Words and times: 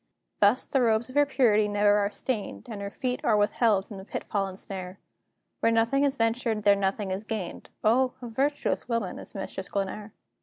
Thus 0.39 0.65
the 0.65 0.81
robes 0.81 1.09
of 1.09 1.15
her 1.15 1.27
purity 1.27 1.67
never 1.67 1.97
are 1.97 2.09
stained, 2.09 2.65
And 2.67 2.81
her 2.81 2.89
feet 2.89 3.19
are 3.23 3.37
withheld 3.37 3.85
from 3.85 3.97
the 3.97 4.03
pitfall 4.03 4.47
and 4.47 4.57
snare; 4.57 4.97
Where 5.59 5.71
nothing 5.71 6.03
is 6.03 6.17
ventured, 6.17 6.63
there 6.63 6.75
nothing 6.75 7.11
is 7.11 7.23
gained: 7.23 7.69
O, 7.83 8.13
a 8.19 8.27
virtuous 8.27 8.89
woman 8.89 9.19
is 9.19 9.35
Mistress 9.35 9.69
Glenare! 9.69 10.11